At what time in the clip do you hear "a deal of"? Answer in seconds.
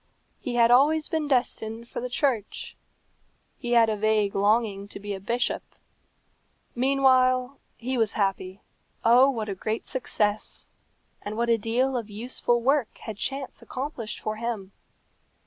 11.51-12.09